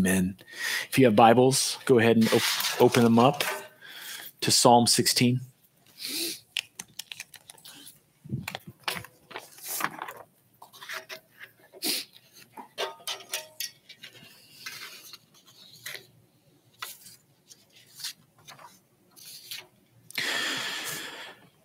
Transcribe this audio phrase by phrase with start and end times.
[0.00, 0.38] Amen.
[0.88, 3.44] If you have Bibles, go ahead and op- open them up
[4.40, 5.40] to Psalm 16.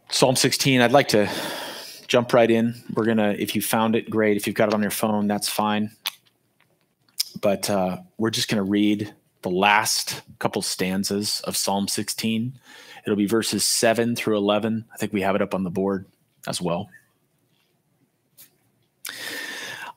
[0.10, 1.30] Psalm 16, I'd like to
[2.08, 2.84] jump right in.
[2.94, 4.36] We're going to, if you found it, great.
[4.36, 5.92] If you've got it on your phone, that's fine.
[7.46, 12.58] But uh, we're just going to read the last couple stanzas of Psalm 16.
[13.06, 14.84] It'll be verses 7 through 11.
[14.92, 16.08] I think we have it up on the board
[16.48, 16.90] as well.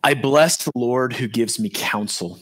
[0.05, 2.39] I bless the Lord who gives me counsel.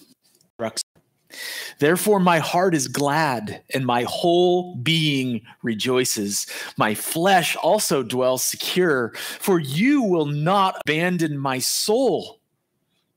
[1.78, 6.48] Therefore, my heart is glad and my whole being rejoices.
[6.76, 12.40] My flesh also dwells secure, for you will not abandon my soul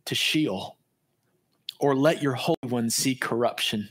[0.06, 0.76] to Sheol
[1.80, 3.90] or let your Holy One see corruption.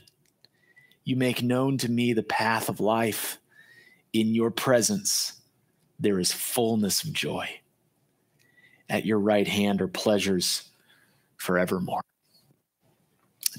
[1.03, 3.37] You make known to me the path of life.
[4.13, 5.33] In your presence,
[5.99, 7.47] there is fullness of joy.
[8.89, 10.69] At your right hand are pleasures
[11.37, 12.01] forevermore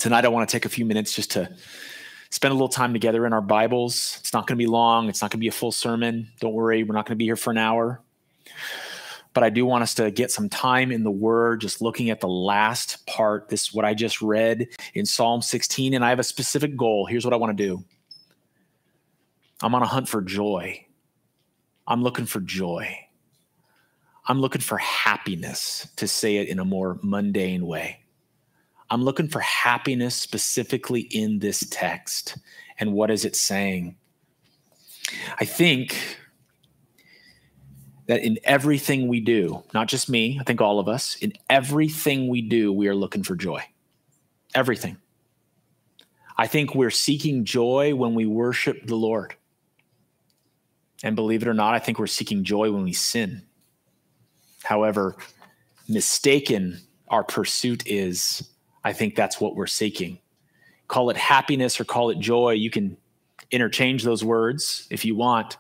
[0.00, 1.54] tonight I want to take a few minutes just to
[2.30, 4.16] spend a little time together in our Bibles.
[4.20, 6.28] It's not going to be long, it's not going to be a full sermon.
[6.40, 8.00] Don't worry, we're not going to be here for an hour.
[9.32, 12.20] But I do want us to get some time in the Word, just looking at
[12.20, 13.48] the last part.
[13.48, 17.06] This is what I just read in Psalm 16, and I have a specific goal.
[17.06, 17.84] Here's what I want to do
[19.62, 20.84] I'm on a hunt for joy.
[21.86, 22.96] I'm looking for joy.
[24.26, 28.00] I'm looking for happiness, to say it in a more mundane way.
[28.90, 32.36] I'm looking for happiness specifically in this text.
[32.78, 33.96] And what is it saying?
[35.38, 35.96] I think
[38.10, 42.26] that in everything we do, not just me, I think all of us, in everything
[42.26, 43.62] we do, we are looking for joy.
[44.52, 44.96] Everything.
[46.36, 49.36] I think we're seeking joy when we worship the Lord.
[51.04, 53.42] And believe it or not, I think we're seeking joy when we sin.
[54.64, 55.14] However,
[55.88, 58.42] mistaken our pursuit is
[58.82, 60.18] I think that's what we're seeking.
[60.88, 62.54] Call it happiness or call it joy.
[62.54, 62.96] You can
[63.52, 65.58] interchange those words if you want.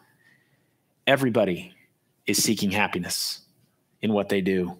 [1.06, 1.74] Everybody
[2.26, 3.40] is seeking happiness
[4.02, 4.76] in what they do.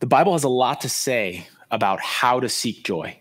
[0.00, 3.20] The Bible has a lot to say about how to seek joy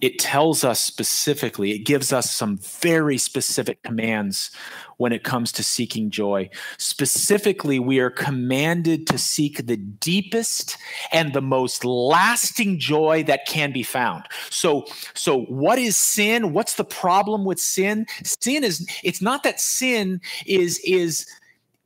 [0.00, 4.50] it tells us specifically, it gives us some very specific commands
[4.98, 6.48] when it comes to seeking joy.
[6.78, 10.76] Specifically, we are commanded to seek the deepest
[11.12, 14.24] and the most lasting joy that can be found.
[14.50, 16.52] So, so what is sin?
[16.52, 18.06] What's the problem with sin?
[18.22, 21.26] Sin is it's not that sin is is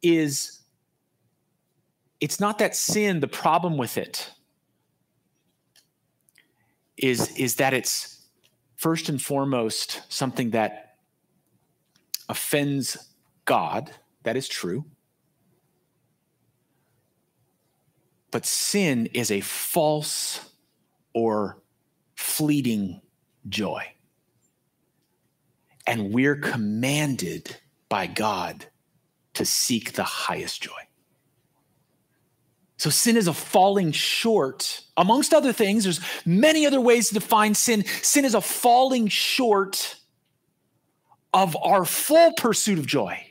[0.02, 0.60] is
[2.20, 4.30] it's not that sin the problem with it
[7.02, 8.26] is is that it's
[8.76, 10.96] first and foremost something that
[12.28, 13.12] offends
[13.44, 13.90] God.
[14.22, 14.84] That is true.
[18.30, 20.50] But sin is a false
[21.12, 21.60] or
[22.14, 23.00] fleeting
[23.48, 23.84] joy.
[25.86, 27.56] And we're commanded
[27.88, 28.66] by God
[29.34, 30.82] to seek the highest joy.
[32.80, 34.80] So sin is a falling short.
[34.96, 37.84] Amongst other things, there's many other ways to define sin.
[37.84, 39.96] Sin is a falling short
[41.34, 43.22] of our full pursuit of joy.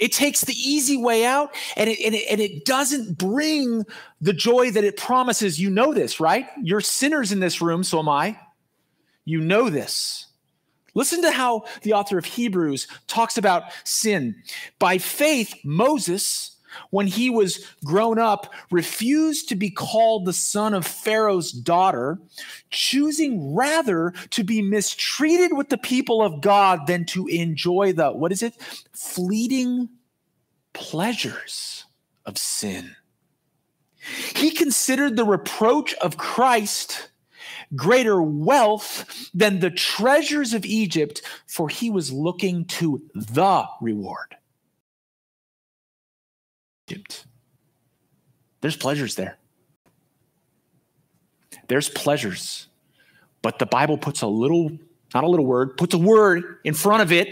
[0.00, 3.86] It takes the easy way out and it, and it, and it doesn't bring
[4.20, 5.60] the joy that it promises.
[5.60, 6.46] You know this, right?
[6.60, 8.36] You're sinners in this room, so am I.
[9.24, 10.26] You know this.
[10.92, 14.42] Listen to how the author of Hebrews talks about sin.
[14.80, 16.56] By faith, Moses
[16.90, 22.18] when he was grown up, refused to be called the son of Pharaoh's daughter,
[22.70, 28.32] choosing rather to be mistreated with the people of God than to enjoy the, what
[28.32, 28.54] is it?
[28.92, 29.88] Fleeting
[30.72, 31.84] pleasures
[32.24, 32.94] of sin.
[34.34, 37.10] He considered the reproach of Christ
[37.74, 44.37] greater wealth than the treasures of Egypt, for he was looking to the reward.
[48.60, 49.38] There's pleasures there.
[51.68, 52.66] There's pleasures.
[53.42, 54.72] But the Bible puts a little,
[55.14, 57.28] not a little word, puts a word in front of it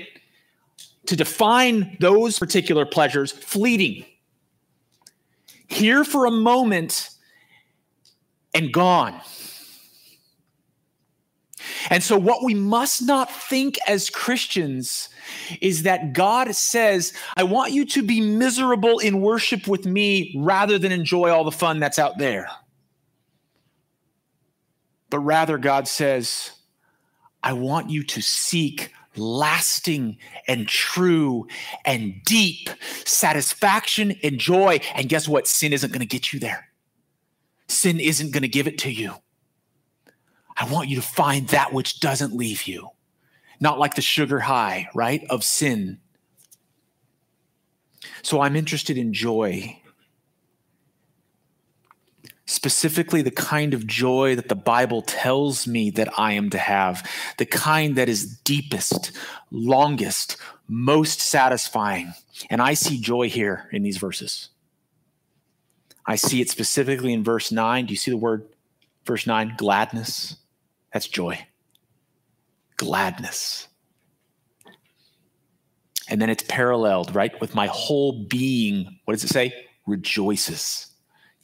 [1.06, 4.04] to define those particular pleasures fleeting.
[5.68, 7.10] Here for a moment
[8.54, 9.20] and gone.
[11.90, 15.08] And so, what we must not think as Christians
[15.60, 20.78] is that God says, I want you to be miserable in worship with me rather
[20.78, 22.48] than enjoy all the fun that's out there.
[25.10, 26.52] but rather God says,
[27.42, 30.18] I want you to seek lasting
[30.48, 31.46] and true
[31.84, 32.68] and deep
[33.04, 34.80] satisfaction and joy.
[34.94, 35.46] And guess what?
[35.46, 36.68] Sin isn't going to get you there.
[37.68, 39.14] Sin isn't going to give it to you.
[40.56, 42.90] I want you to find that which doesn't leave you,
[43.60, 45.98] not like the sugar high, right, of sin.
[48.22, 49.80] So I'm interested in joy
[52.46, 57.08] specifically the kind of joy that the Bible tells me that I am to have,
[57.38, 59.12] the kind that is deepest,
[59.50, 60.36] longest,
[60.68, 62.14] most satisfying.
[62.48, 64.50] And I see joy here in these verses.
[66.06, 67.86] I see it specifically in verse 9.
[67.86, 68.46] Do you see the word,
[69.04, 69.54] verse 9?
[69.56, 70.36] Gladness.
[70.96, 71.46] That's joy.
[72.78, 73.68] Gladness.
[76.08, 78.98] And then it's paralleled, right, with my whole being.
[79.04, 79.52] What does it say?
[79.86, 80.86] Rejoices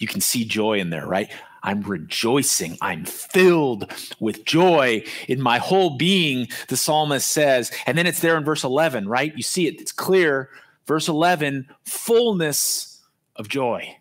[0.03, 1.31] you can see joy in there, right?
[1.63, 2.77] I'm rejoicing.
[2.83, 7.71] I'm filled with joy in my whole being, the psalmist says.
[7.87, 9.33] And then it's there in verse 11, right?
[9.37, 10.51] You see it, it's clear.
[10.89, 13.01] Verse 11, fullness
[13.37, 13.97] of joy.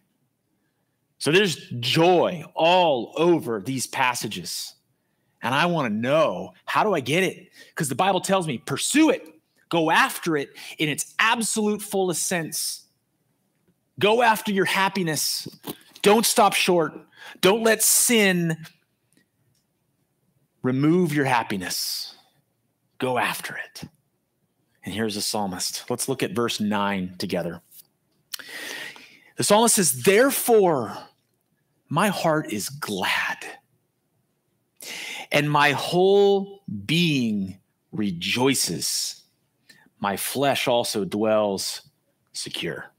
[1.19, 4.74] So there's joy all over these passages.
[5.41, 7.49] And I want to know how do I get it?
[7.69, 9.27] Because the Bible tells me pursue it,
[9.69, 12.85] go after it in its absolute fullest sense.
[13.99, 15.47] Go after your happiness.
[16.01, 16.93] Don't stop short.
[17.41, 18.57] Don't let sin
[20.63, 22.15] remove your happiness.
[22.97, 23.83] Go after it.
[24.83, 25.89] And here's the psalmist.
[25.89, 27.61] Let's look at verse 9 together.
[29.38, 30.97] The psalmist says, Therefore,
[31.89, 33.38] my heart is glad,
[35.31, 37.57] and my whole being
[37.91, 39.23] rejoices.
[39.99, 41.81] My flesh also dwells
[42.33, 42.91] secure.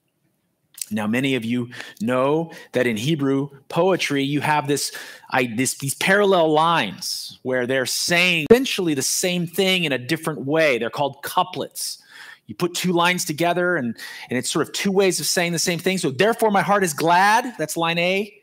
[0.91, 1.71] Now, many of you
[2.01, 4.93] know that in Hebrew poetry, you have this,
[5.31, 10.45] I, this, these parallel lines where they're saying essentially the same thing in a different
[10.45, 10.79] way.
[10.79, 11.99] They're called couplets.
[12.47, 13.97] You put two lines together, and,
[14.29, 15.97] and it's sort of two ways of saying the same thing.
[15.97, 17.55] So, therefore, my heart is glad.
[17.57, 18.35] That's line A.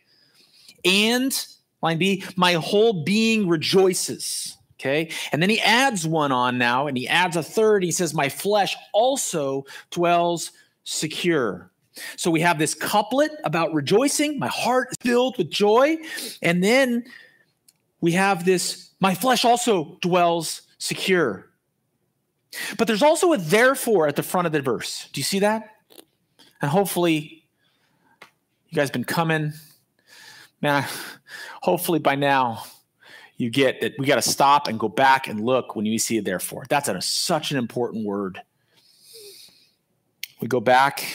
[0.86, 1.46] And
[1.82, 4.58] line B, my whole being rejoices.
[4.80, 5.12] Okay.
[5.32, 7.84] And then he adds one on now, and he adds a third.
[7.84, 10.52] He says, My flesh also dwells
[10.84, 11.70] secure.
[12.16, 14.40] So we have this couplet about rejoicing.
[14.40, 15.98] My heart filled with joy.
[16.42, 17.04] And then
[18.02, 21.50] we have this, my flesh also dwells secure.
[22.78, 25.10] But there's also a therefore at the front of the verse.
[25.12, 25.76] Do you see that?
[26.62, 27.46] And hopefully,
[28.70, 29.54] you guys been coming.
[30.62, 30.86] Man,
[31.62, 32.64] hopefully by now
[33.38, 36.18] you get that we got to stop and go back and look when you see
[36.18, 36.66] a therefore.
[36.70, 38.42] That's a, such an important word.
[40.42, 41.06] We go back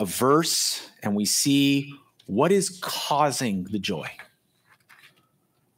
[0.00, 1.92] a verse and we see
[2.26, 4.08] what is causing the joy.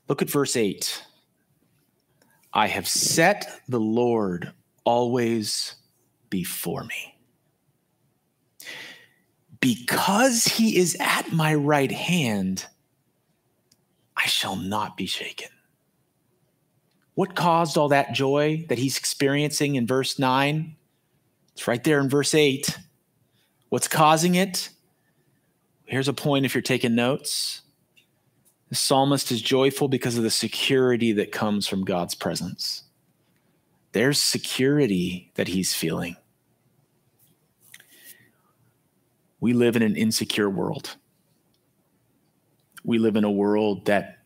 [0.09, 1.05] Look at verse 8.
[2.53, 4.53] I have set the Lord
[4.85, 5.77] always
[6.29, 7.19] before me.
[9.61, 12.67] Because he is at my right hand,
[14.17, 15.49] I shall not be shaken.
[17.15, 20.75] What caused all that joy that he's experiencing in verse 9?
[21.53, 22.79] It's right there in verse 8.
[23.69, 24.71] What's causing it?
[25.85, 27.62] Here's a point if you're taking notes.
[28.71, 32.85] The psalmist is joyful because of the security that comes from God's presence.
[33.93, 36.17] There's security that he's feeling.
[39.40, 40.97] We live in an insecure world.
[42.85, 44.18] We live in a world that,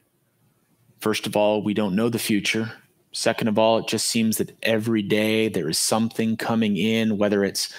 [1.00, 2.72] first of all, we don't know the future.
[3.12, 7.44] Second of all, it just seems that every day there is something coming in, whether
[7.44, 7.72] it's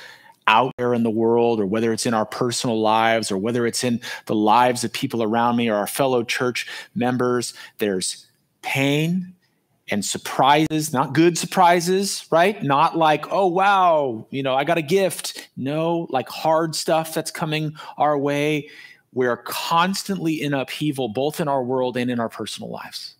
[0.48, 3.84] out there in the world or whether it's in our personal lives or whether it's
[3.84, 8.28] in the lives of people around me or our fellow church members, there's
[8.62, 9.35] pain
[9.90, 12.62] and surprises, not good surprises, right?
[12.64, 15.50] Not like, oh, wow, you know, I got a gift.
[15.56, 18.70] No, like hard stuff that's coming our way.
[19.14, 23.16] We're constantly in upheaval, both in our world and in our personal lives.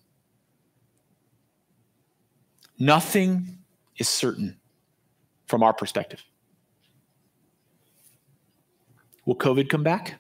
[2.80, 3.60] Nothing
[3.98, 4.58] is certain
[5.48, 6.22] from our perspective.
[9.26, 10.20] Will COVID come back?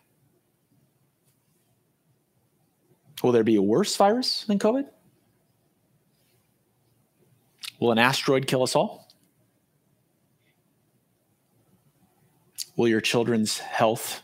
[3.24, 4.86] Will there be a worse virus than COVID?
[7.86, 9.08] Will an asteroid kill us all?
[12.76, 14.24] Will your children's health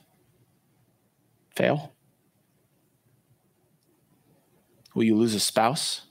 [1.56, 1.94] fail?
[4.96, 6.08] Will you lose a spouse?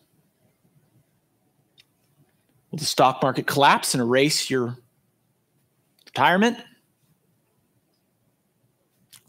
[2.71, 4.77] Will the stock market collapse and erase your
[6.07, 6.57] retirement?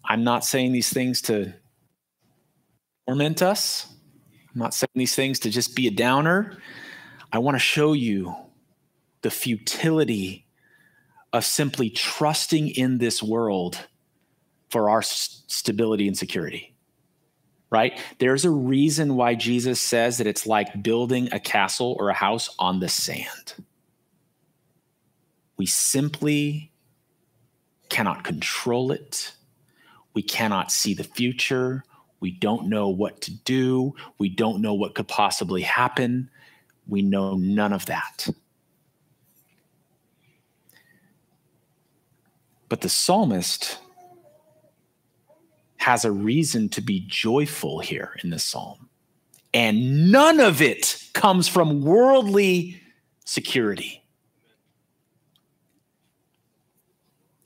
[0.05, 1.55] I'm not saying these things to
[3.07, 3.91] torment us.
[4.53, 6.59] I'm not saying these things to just be a downer.
[7.31, 8.35] I want to show you
[9.21, 10.45] the futility
[11.33, 13.87] of simply trusting in this world
[14.69, 16.73] for our stability and security.
[17.69, 17.97] Right?
[18.19, 22.53] There's a reason why Jesus says that it's like building a castle or a house
[22.59, 23.53] on the sand.
[25.55, 26.71] We simply
[27.87, 29.33] cannot control it.
[30.13, 31.85] We cannot see the future.
[32.19, 33.95] We don't know what to do.
[34.17, 36.29] We don't know what could possibly happen.
[36.87, 38.27] We know none of that.
[42.69, 43.79] But the psalmist
[45.77, 48.89] has a reason to be joyful here in this psalm.
[49.53, 52.81] And none of it comes from worldly
[53.25, 54.03] security.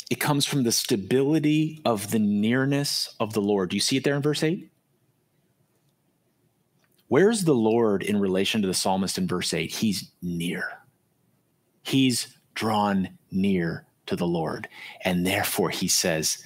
[0.10, 3.70] It comes from the stability of the nearness of the Lord.
[3.72, 4.70] Do you see it there in verse 8?
[7.16, 9.72] Where's the Lord in relation to the psalmist in verse 8?
[9.72, 10.68] He's near.
[11.82, 14.68] He's drawn near to the Lord.
[15.06, 16.46] And therefore, he says,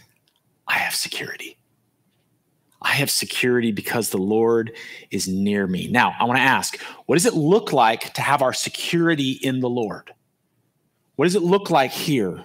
[0.68, 1.58] I have security.
[2.84, 4.74] I have security because the Lord
[5.10, 5.88] is near me.
[5.88, 9.62] Now, I want to ask, what does it look like to have our security in
[9.62, 10.14] the Lord?
[11.16, 12.44] What does it look like here?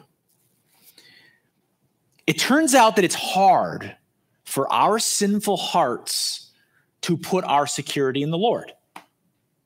[2.27, 3.95] It turns out that it's hard
[4.47, 6.44] for our sinful hearts
[7.05, 8.73] to put our security in the Lord.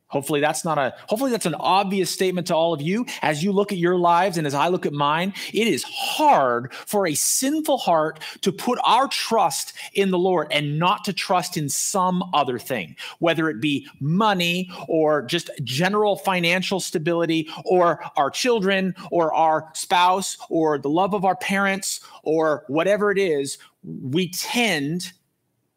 [0.09, 3.52] Hopefully that's not a hopefully that's an obvious statement to all of you as you
[3.52, 5.35] look at your lives and as I look at mine.
[5.52, 10.78] It is hard for a sinful heart to put our trust in the Lord and
[10.78, 16.80] not to trust in some other thing, whether it be money or just general financial
[16.80, 23.11] stability or our children or our spouse or the love of our parents or whatever
[23.11, 23.59] it is.
[23.85, 25.12] We tend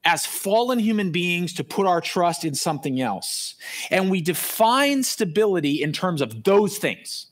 [0.04, 3.56] as fallen human beings to put our trust in something else.
[3.90, 7.28] And we define stability in terms of those things.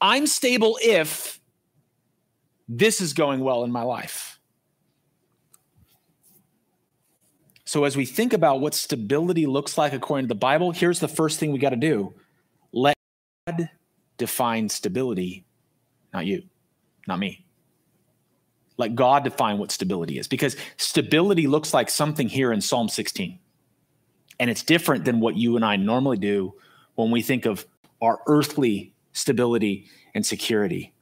[0.00, 1.40] I'm stable if
[2.68, 4.38] this is going well in my life.
[7.64, 11.08] So, as we think about what stability looks like according to the Bible, here's the
[11.08, 12.14] first thing we got to do
[12.72, 12.96] let
[13.46, 13.68] God
[14.16, 15.44] define stability,
[16.14, 16.44] not you,
[17.06, 17.44] not me.
[18.78, 23.38] Let God define what stability is because stability looks like something here in Psalm 16.
[24.40, 26.54] And it's different than what you and I normally do
[26.94, 27.66] when we think of
[28.00, 30.94] our earthly stability and security.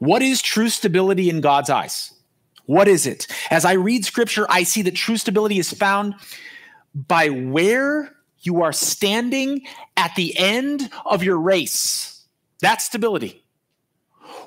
[0.00, 2.12] What is true stability in God's eyes?
[2.66, 3.26] What is it?
[3.50, 6.14] As I read scripture, I see that true stability is found
[6.94, 12.24] by where you are standing at the end of your race.
[12.60, 13.44] That's stability.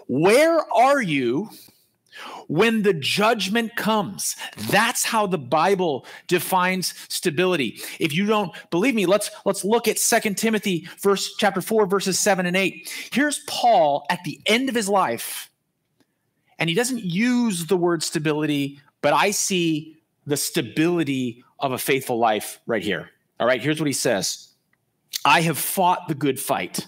[0.07, 1.49] Where are you
[2.47, 4.35] when the judgment comes.
[4.69, 7.79] That's how the Bible defines stability.
[7.99, 12.19] If you don't believe me, let's let's look at Second Timothy verse chapter 4 verses
[12.19, 13.09] 7 and 8.
[13.11, 15.49] Here's Paul at the end of his life.
[16.59, 22.17] And he doesn't use the word stability, but I see the stability of a faithful
[22.17, 23.09] life right here.
[23.39, 24.49] All right, here's what he says.
[25.25, 26.85] I have fought the good fight.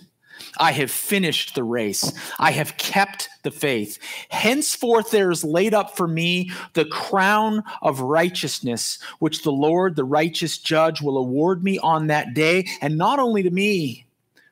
[0.57, 2.13] I have finished the race.
[2.39, 3.99] I have kept the faith.
[4.29, 10.03] Henceforth, there is laid up for me the crown of righteousness, which the Lord, the
[10.03, 14.05] righteous judge, will award me on that day, and not only to me,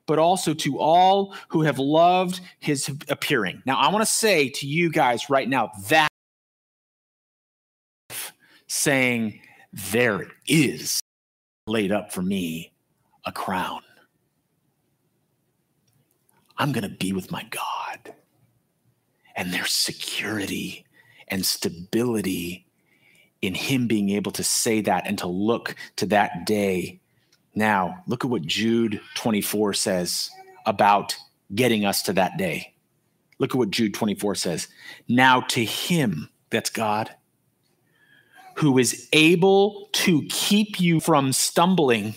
[0.06, 3.62] but also to all who have loved his appearing.
[3.66, 6.10] Now, I want to say to you guys right now that
[8.68, 9.40] saying,
[9.72, 11.00] There is
[11.68, 12.74] laid up for me
[13.26, 13.82] a crown.
[16.58, 18.16] I'm going to be with my God.
[19.36, 20.86] And there's security
[21.28, 22.68] and stability
[23.42, 27.00] in Him being able to say that and to look to that day.
[27.56, 30.30] Now, look at what Jude 24 says
[30.66, 31.16] about
[31.54, 32.74] getting us to that day.
[33.40, 34.68] Look at what Jude 24 says.
[35.08, 37.14] Now, to Him, that's God,
[38.56, 42.16] who is able to keep you from stumbling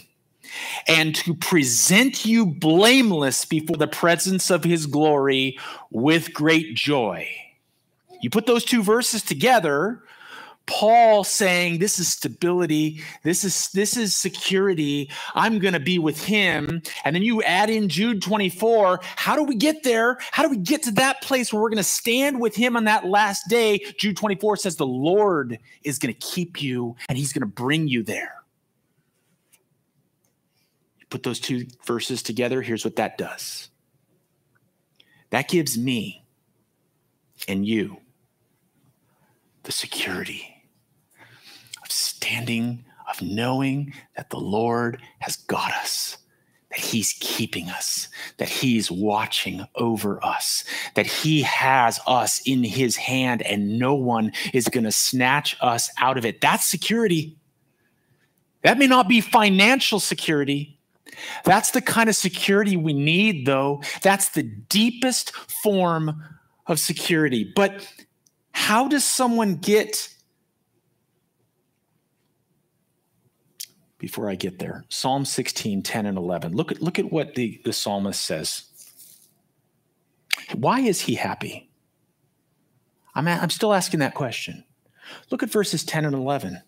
[0.87, 5.59] and to present you blameless before the presence of his glory
[5.91, 7.29] with great joy.
[8.23, 10.03] You put those two verses together,
[10.67, 15.11] Paul saying this is stability, this is this is security.
[15.35, 16.83] I'm going to be with him.
[17.05, 20.19] And then you add in Jude 24, how do we get there?
[20.33, 22.85] How do we get to that place where we're going to stand with him on
[22.85, 23.79] that last day?
[23.99, 27.87] Jude 24 says the Lord is going to keep you and he's going to bring
[27.89, 28.35] you there
[31.11, 33.69] put those two verses together, here's what that does
[35.31, 36.25] that gives me
[37.49, 37.99] and you
[39.65, 40.63] the security
[41.83, 46.19] of standing, of knowing that the Lord has got us,
[46.71, 48.09] that He's keeping us,
[48.39, 54.33] that He's watching over us, that He has us in His hand and no one
[54.53, 56.41] is going to snatch us out of it.
[56.41, 57.37] That's security.
[58.63, 60.76] That may not be financial security.
[61.45, 63.83] That's the kind of security we need, though.
[64.03, 65.33] That's the deepest
[65.63, 66.23] form
[66.67, 67.51] of security.
[67.55, 67.89] But
[68.53, 70.09] how does someone get
[73.99, 74.85] before I get there.
[74.89, 76.55] Psalm 16, 10 and 11.
[76.55, 78.65] Look at, look at what the, the psalmist says.
[80.55, 81.71] Why is he happy?
[83.15, 84.65] I'm, I'm still asking that question.
[85.31, 86.63] Look at verses 10 and 11.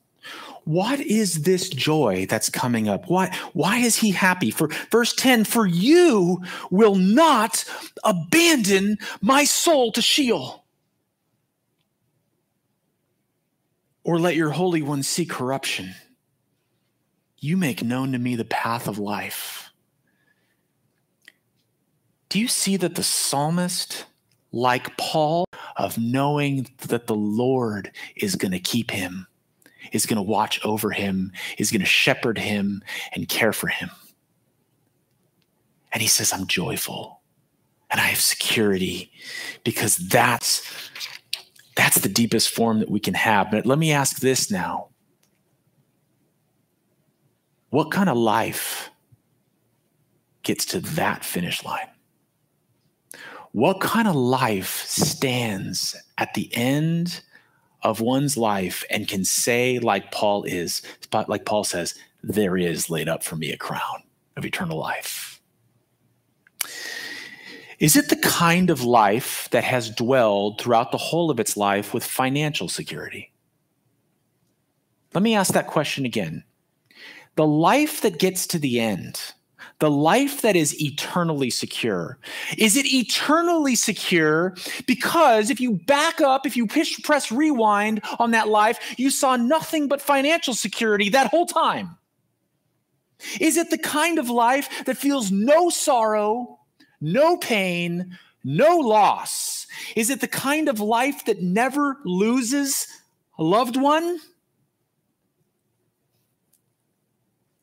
[0.68, 3.08] What is this joy that's coming up?
[3.08, 4.50] Why, why is he happy?
[4.50, 7.64] For verse 10, for you will not
[8.04, 10.66] abandon my soul to Sheol.
[14.04, 15.94] Or let your Holy One see corruption.
[17.38, 19.70] You make known to me the path of life.
[22.28, 24.04] Do you see that the psalmist,
[24.52, 25.46] like Paul,
[25.78, 29.27] of knowing that the Lord is going to keep him,
[29.92, 33.90] is going to watch over him, is going to shepherd him and care for him?
[35.92, 37.18] And he says, I'm joyful
[37.90, 39.10] and I have security
[39.64, 40.62] because that's
[41.76, 43.52] that's the deepest form that we can have.
[43.52, 44.88] But let me ask this now.
[47.70, 48.90] What kind of life
[50.42, 51.88] gets to that finish line?
[53.52, 57.22] What kind of life stands at the end
[57.88, 60.82] of one's life and can say, like Paul is,
[61.26, 64.02] like Paul says, there is laid up for me a crown
[64.36, 65.40] of eternal life?
[67.78, 71.94] Is it the kind of life that has dwelled throughout the whole of its life
[71.94, 73.32] with financial security?
[75.14, 76.44] Let me ask that question again
[77.36, 79.32] the life that gets to the end,
[79.78, 82.18] the life that is eternally secure,
[82.56, 88.32] is it eternally secure because if you back up, if you push, press rewind on
[88.32, 91.96] that life, you saw nothing but financial security that whole time?
[93.40, 96.58] Is it the kind of life that feels no sorrow,
[97.00, 99.66] no pain, no loss?
[99.96, 102.86] Is it the kind of life that never loses
[103.38, 104.18] a loved one?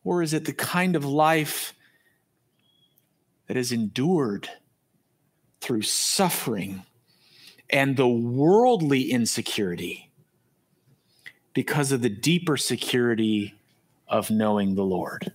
[0.03, 1.73] Or is it the kind of life
[3.47, 4.49] that is endured
[5.61, 6.83] through suffering
[7.69, 10.11] and the worldly insecurity
[11.53, 13.55] because of the deeper security
[14.07, 15.31] of knowing the Lord?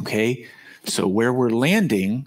[0.00, 0.46] Okay,
[0.84, 2.26] so where we're landing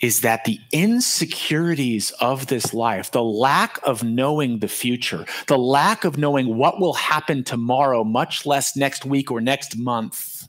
[0.00, 6.04] is that the insecurities of this life, the lack of knowing the future, the lack
[6.04, 10.46] of knowing what will happen tomorrow, much less next week or next month,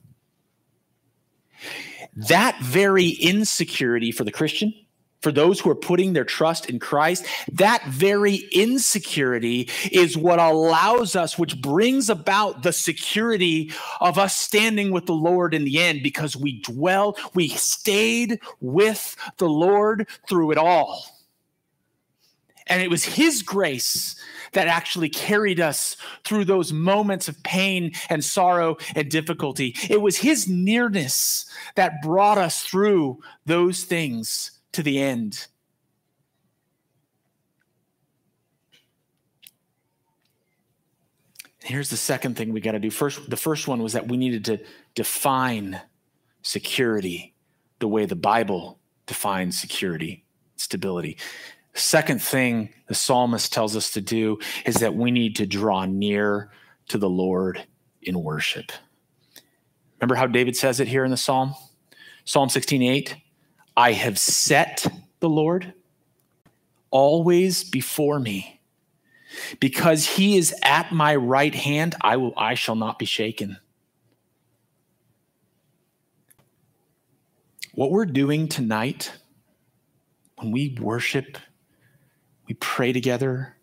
[2.27, 4.73] that very insecurity for the Christian
[5.21, 11.15] for those who are putting their trust in Christ, that very insecurity is what allows
[11.15, 16.03] us, which brings about the security of us standing with the Lord in the end
[16.03, 21.05] because we dwell, we stayed with the Lord through it all.
[22.69, 24.15] And it was His grace
[24.53, 29.75] that actually carried us through those moments of pain and sorrow and difficulty.
[29.89, 35.47] It was His nearness that brought us through those things to the end.
[41.61, 42.89] Here's the second thing we got to do.
[42.89, 44.59] First, the first one was that we needed to
[44.95, 45.79] define
[46.41, 47.35] security
[47.79, 51.17] the way the Bible defines security, stability.
[51.79, 56.51] Second thing the psalmist tells us to do is that we need to draw near
[56.89, 57.65] to the Lord
[58.01, 58.71] in worship.
[59.99, 61.55] Remember how David says it here in the psalm?
[62.25, 63.15] Psalm 16, 8.
[63.77, 64.85] I have set
[65.21, 65.73] the Lord
[66.91, 68.59] always before me.
[69.61, 73.57] Because he is at my right hand, I will I shall not be shaken.
[77.73, 79.13] What we're doing tonight
[80.37, 81.37] when we worship,
[82.49, 83.55] we pray together,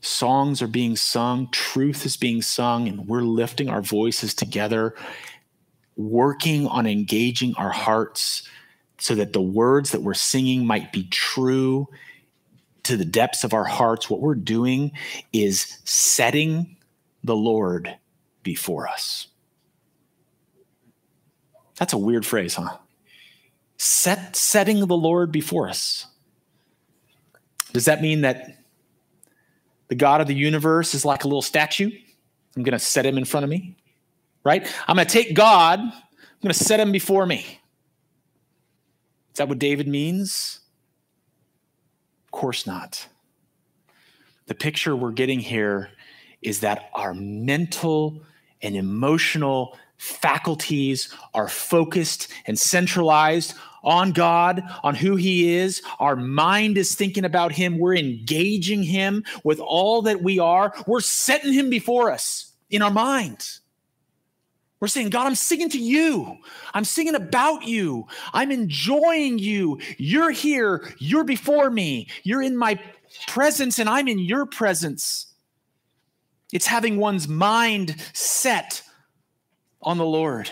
[0.00, 4.94] songs are being sung, truth is being sung, and we're lifting our voices together,
[5.96, 8.48] working on engaging our hearts
[8.98, 11.88] so that the words that we're singing might be true
[12.84, 14.08] to the depths of our hearts.
[14.08, 14.92] What we're doing
[15.32, 16.76] is setting
[17.24, 17.96] the Lord
[18.44, 19.26] before us.
[21.76, 22.76] That's a weird phrase, huh?
[23.76, 26.06] Set, setting the Lord before us.
[27.72, 28.58] Does that mean that
[29.88, 31.90] the God of the universe is like a little statue?
[32.56, 33.76] I'm going to set him in front of me,
[34.44, 34.66] right?
[34.86, 35.92] I'm going to take God, I'm
[36.42, 37.60] going to set him before me.
[39.32, 40.60] Is that what David means?
[42.26, 43.06] Of course not.
[44.46, 45.90] The picture we're getting here
[46.42, 48.22] is that our mental
[48.62, 55.82] and emotional faculties are focused and centralized on God, on who He is.
[55.98, 57.78] Our mind is thinking about Him.
[57.78, 60.74] We're engaging Him with all that we are.
[60.86, 63.48] We're setting Him before us in our mind.
[64.80, 66.38] We're saying, God, I'm singing to you.
[66.72, 68.06] I'm singing about you.
[68.32, 69.80] I'm enjoying you.
[69.96, 70.94] You're here.
[70.98, 72.08] You're before me.
[72.22, 72.78] You're in my
[73.26, 75.26] presence, and I'm in your presence.
[76.52, 78.82] It's having one's mind set
[79.82, 80.48] on the Lord.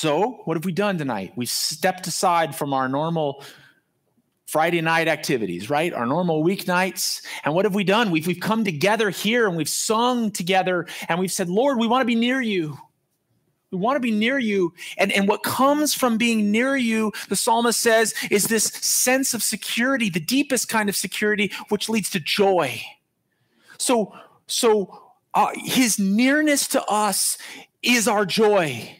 [0.00, 1.34] So, what have we done tonight?
[1.36, 3.44] We've stepped aside from our normal
[4.46, 5.92] Friday night activities, right?
[5.92, 7.20] Our normal weeknights.
[7.44, 8.10] And what have we done?
[8.10, 12.00] We've, we've come together here and we've sung together and we've said, Lord, we want
[12.00, 12.78] to be near you.
[13.72, 14.72] We want to be near you.
[14.96, 19.42] And, and what comes from being near you, the psalmist says, is this sense of
[19.42, 22.80] security, the deepest kind of security, which leads to joy.
[23.76, 24.14] So,
[24.46, 27.36] so uh, his nearness to us
[27.82, 28.96] is our joy.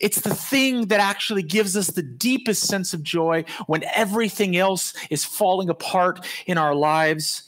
[0.00, 4.94] It's the thing that actually gives us the deepest sense of joy when everything else
[5.10, 7.44] is falling apart in our lives.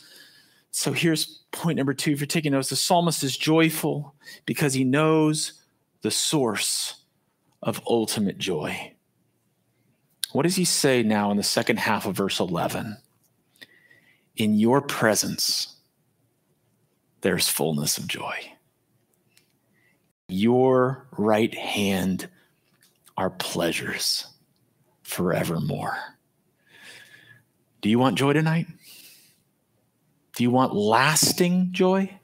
[0.71, 2.13] So here's point number two.
[2.13, 5.55] If you're taking notes, the psalmist is joyful because he knows
[6.03, 7.03] the source
[7.63, 8.93] of ultimate joy.
[10.33, 12.99] What does he say now in the second half of verse 11?
[14.37, 15.77] In your presence,
[17.23, 18.37] there's fullness of joy.
[20.29, 22.29] Your right hand
[23.17, 24.27] are pleasures
[25.03, 25.97] forevermore.
[27.81, 28.67] Do you want joy tonight?
[30.35, 32.19] Do you want lasting joy?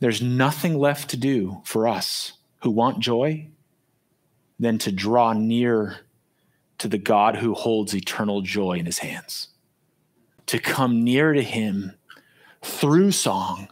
[0.00, 3.48] There's nothing left to do for us who want joy
[4.58, 5.96] than to draw near
[6.78, 9.48] to the God who holds eternal joy in his hands,
[10.46, 11.94] to come near to him
[12.62, 13.68] through song,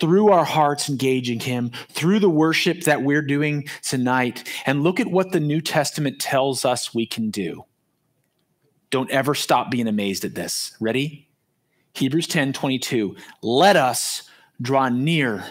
[0.00, 4.48] through our hearts engaging Him, through the worship that we're doing tonight.
[4.66, 7.64] And look at what the New Testament tells us we can do.
[8.90, 10.76] Don't ever stop being amazed at this.
[10.80, 11.28] Ready?
[11.94, 13.16] Hebrews 10 22.
[13.42, 14.22] Let us
[14.60, 15.44] draw near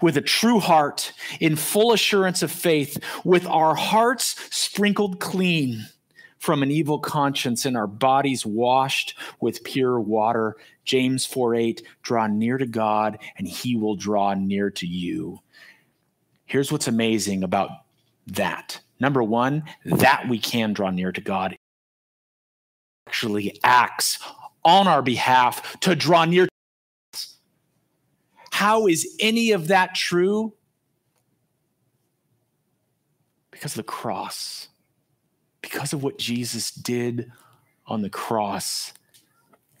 [0.00, 5.86] with a true heart, in full assurance of faith, with our hearts sprinkled clean
[6.40, 10.56] from an evil conscience and our bodies washed with pure water.
[10.84, 15.38] James 4 8, draw near to God and he will draw near to you.
[16.46, 17.70] Here's what's amazing about
[18.26, 18.80] that.
[18.98, 21.56] Number one, that we can draw near to God
[23.06, 24.18] actually acts
[24.64, 26.50] on our behalf to draw near to
[27.12, 27.36] us.
[28.50, 30.54] How is any of that true?
[33.50, 34.69] Because of the cross
[35.70, 37.30] because of what Jesus did
[37.86, 38.92] on the cross,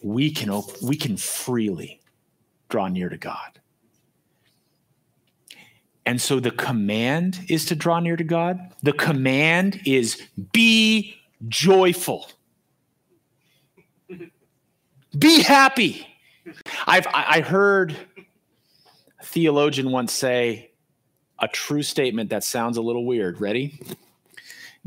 [0.02, 2.00] we can, we can freely
[2.68, 3.60] draw near to God.
[6.06, 8.72] And so the command is to draw near to God.
[8.82, 10.22] The command is
[10.52, 11.16] be
[11.48, 12.28] joyful.
[15.18, 16.06] Be happy.
[16.86, 17.96] I've I heard
[19.20, 20.70] a theologian once say
[21.38, 23.40] a true statement that sounds a little weird.
[23.40, 23.80] Ready?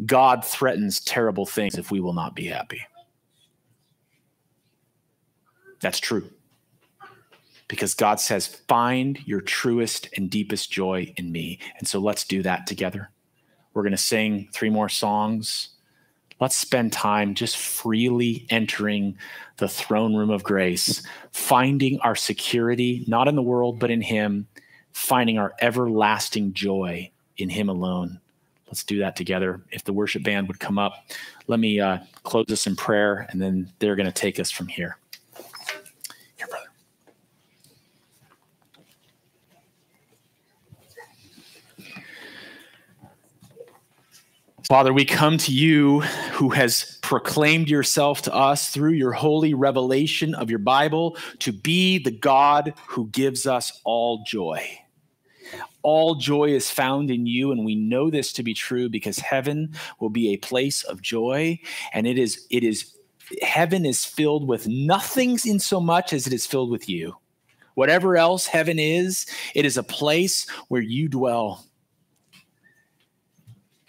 [0.05, 2.81] God threatens terrible things if we will not be happy.
[5.81, 6.29] That's true.
[7.67, 11.59] Because God says, find your truest and deepest joy in me.
[11.77, 13.09] And so let's do that together.
[13.73, 15.69] We're going to sing three more songs.
[16.39, 19.17] Let's spend time just freely entering
[19.57, 24.47] the throne room of grace, finding our security, not in the world, but in Him,
[24.91, 28.19] finding our everlasting joy in Him alone.
[28.73, 29.61] Let's do that together.
[29.69, 31.11] If the worship band would come up,
[31.45, 34.67] let me uh, close us in prayer, and then they're going to take us from
[34.67, 34.97] here.
[36.37, 36.71] Here, brother.
[44.67, 45.99] Father, we come to you
[46.31, 51.99] who has proclaimed yourself to us through your holy revelation of your Bible to be
[51.99, 54.79] the God who gives us all joy
[55.83, 59.73] all joy is found in you and we know this to be true because heaven
[59.99, 61.59] will be a place of joy
[61.93, 62.95] and it is it is
[63.41, 67.15] heaven is filled with nothing in so much as it is filled with you
[67.75, 71.65] whatever else heaven is it is a place where you dwell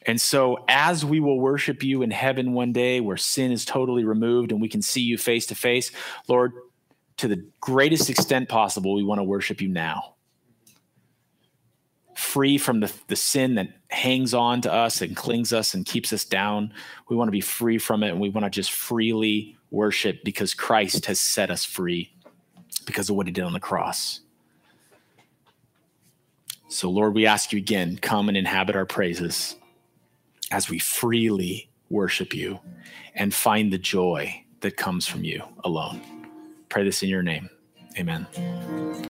[0.07, 4.05] and so as we will worship you in heaven one day where sin is totally
[4.05, 5.91] removed and we can see you face to face
[6.29, 6.53] lord
[7.19, 10.14] to the greatest extent possible, we want to worship you now.
[12.15, 16.13] Free from the, the sin that hangs on to us and clings us and keeps
[16.13, 16.73] us down.
[17.09, 20.55] We want to be free from it and we want to just freely worship because
[20.55, 22.13] Christ has set us free
[22.87, 24.21] because of what he did on the cross.
[26.69, 29.57] So, Lord, we ask you again come and inhabit our praises
[30.51, 32.61] as we freely worship you
[33.15, 36.01] and find the joy that comes from you alone.
[36.69, 37.49] Pray this in your name.
[37.99, 38.27] Amen.